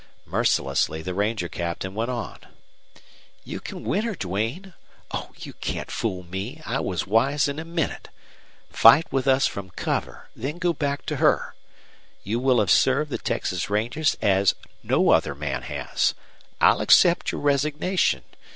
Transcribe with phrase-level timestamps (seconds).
[0.25, 2.39] Mercilessly the ranger captain went on:
[3.43, 4.73] "You can win her, Duane!
[5.11, 6.59] Oh, you can't fool me.
[6.65, 8.09] I was wise in a minute.
[8.71, 11.53] Fight with us from cover then go back to her.
[12.23, 16.15] You will have served the Texas Rangers as no other man has.
[16.59, 18.23] I'll accept your resignation.